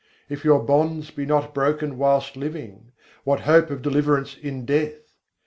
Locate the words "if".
0.29-0.43